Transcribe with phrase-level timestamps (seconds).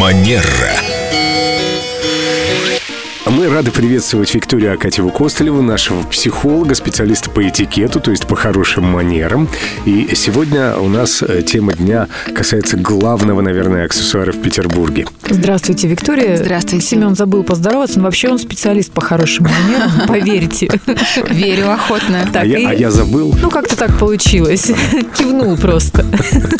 [0.00, 0.79] Манера.
[3.30, 8.84] Мы рады приветствовать Викторию Акатьеву Костылеву, нашего психолога, специалиста по этикету, то есть по хорошим
[8.84, 9.48] манерам.
[9.84, 15.06] И сегодня у нас э, тема дня касается главного, наверное, аксессуара в Петербурге.
[15.28, 16.36] Здравствуйте, Виктория.
[16.38, 16.84] Здравствуйте.
[16.84, 20.68] Семен забыл поздороваться, но вообще он специалист по хорошим манерам, поверьте.
[21.28, 22.28] Верю охотно.
[22.34, 23.36] А я, а я забыл.
[23.40, 24.72] Ну, как-то так получилось.
[25.16, 26.04] Кивнул просто.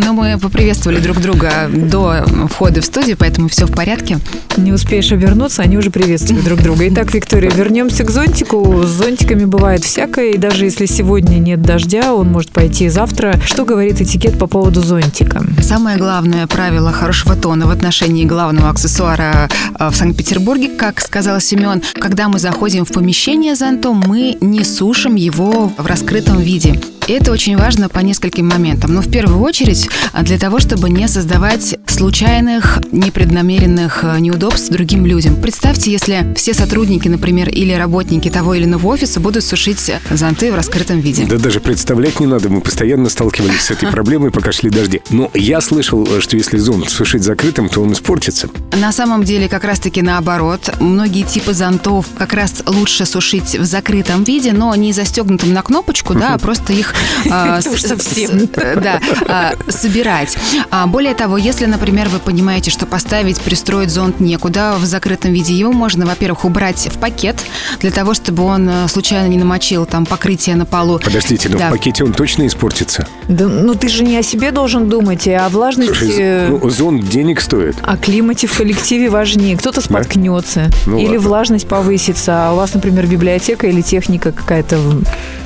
[0.00, 4.20] Но мы поприветствовали друг друга до входа в студию, поэтому все в порядке.
[4.56, 6.88] Не успеешь обернуться, они уже приветствуют друг друга.
[6.88, 8.82] Итак, Виктория, вернемся к зонтику.
[8.82, 13.40] С зонтиками бывает всякое, и даже если сегодня нет дождя, он может пойти завтра.
[13.44, 15.44] Что говорит этикет по поводу зонтика?
[15.62, 21.82] Самое главное правило хорошего тона в отношении главного аксессуара э, в Санкт-Петербурге, как сказал Семен,
[21.94, 26.78] когда мы заходим в помещение зонтом, мы не сушим его в раскрытом виде.
[27.08, 28.94] И это очень важно по нескольким моментам.
[28.94, 35.04] Но в первую очередь а, для того, чтобы не создавать случайных, непреднамеренных э, неудобств другим
[35.04, 35.36] людям.
[35.36, 40.54] Представьте, если все сотрудники, например, или работники того или иного офиса будут сушить зонты в
[40.54, 41.26] раскрытом виде.
[41.26, 45.02] Да даже представлять не надо, мы постоянно сталкивались с этой проблемой, пока шли дожди.
[45.10, 48.48] Но я слышал, что если зонт сушить закрытым, то он испортится.
[48.78, 50.72] На самом деле как раз-таки наоборот.
[50.80, 56.14] Многие типы зонтов как раз лучше сушить в закрытом виде, но не застегнутым на кнопочку,
[56.14, 56.91] да, а просто их а,
[57.62, 58.40] совсем.
[58.40, 58.48] с-
[58.82, 60.36] да, а, собирать.
[60.70, 65.54] А, Более того, если, например, вы понимаете, что поставить, пристроить зонт некуда в закрытом виде,
[65.54, 67.36] его можно, во-первых, убрать в пакет
[67.80, 70.98] для того, чтобы он э, случайно не намочил там покрытие на полу.
[70.98, 73.06] Подождите, но в пакете он точно испортится?
[73.28, 76.46] Да, ну, ты же не о себе должен думать, а о влажности...
[76.48, 77.76] Ну, зонт денег стоит.
[77.82, 79.56] О климате в коллективе важнее.
[79.56, 80.70] Кто-то споткнется.
[80.86, 82.48] Ну или влажность повысится.
[82.48, 85.04] А у вас, например, библиотека или техника какая-то м,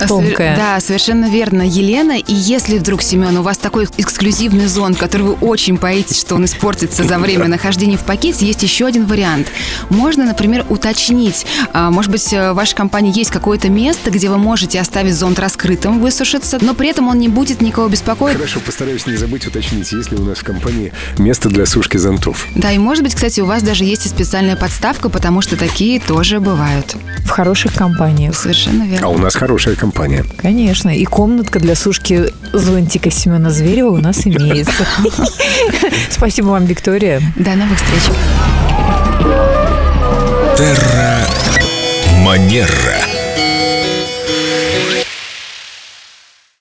[0.08, 0.56] тонкая.
[0.56, 2.12] Да, совершенно верно, Елена.
[2.18, 6.44] И если вдруг, Семен, у вас такой эксклюзивный зонт, который вы очень боитесь, что он
[6.44, 9.48] испортится за время нахождения в пакете, есть еще один вариант.
[9.90, 11.46] Можно, например, уточнить.
[11.72, 15.38] а, Может быть, э, в вашей компании есть какое-то место, где вы можете оставить зонт
[15.38, 18.36] раскрытым, высушиться, но при этом он не будет никого беспокоить.
[18.36, 22.46] Хорошо, постараюсь не забыть уточнить, есть ли у нас в компании место для сушки зонтов.
[22.54, 26.00] Да, и может быть, кстати, у вас даже есть и специальная подставка, потому что такие
[26.00, 26.96] тоже бывают.
[27.24, 28.34] В хороших компаниях.
[28.36, 29.06] Совершенно верно.
[29.06, 30.24] А у нас хорошая компания.
[30.38, 30.96] Конечно.
[30.96, 34.86] И комнатка для сушки зонтика Семена Зверева у нас имеется.
[36.10, 37.20] Спасибо вам, Виктория.
[37.34, 38.02] До новых встреч.
[40.56, 41.26] Терра
[42.22, 43.15] Манера.